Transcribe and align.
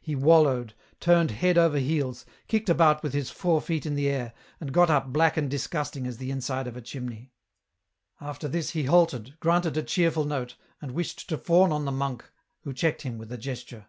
He 0.00 0.14
wallowed, 0.14 0.74
turned 1.00 1.32
head 1.32 1.58
over 1.58 1.78
heels, 1.80 2.24
kicked 2.46 2.68
about 2.68 3.02
with 3.02 3.12
his 3.12 3.30
four 3.32 3.60
feet 3.60 3.84
in 3.84 3.96
the 3.96 4.08
air, 4.08 4.32
and 4.60 4.72
got 4.72 4.88
up 4.90 5.12
black 5.12 5.36
and 5.36 5.50
disgusting 5.50 6.06
as 6.06 6.18
the 6.18 6.30
inside 6.30 6.68
of 6.68 6.76
a 6.76 6.80
chimney. 6.80 7.32
After 8.20 8.46
this 8.46 8.70
he 8.70 8.84
halted, 8.84 9.34
grunted 9.40 9.76
a 9.76 9.82
cheerful 9.82 10.24
note, 10.24 10.54
and 10.80 10.92
wished 10.92 11.28
to 11.30 11.36
fawn 11.36 11.72
on 11.72 11.84
the 11.84 11.90
monk, 11.90 12.24
who 12.60 12.72
checked 12.72 13.02
him 13.02 13.18
with 13.18 13.32
a 13.32 13.36
gesture. 13.36 13.86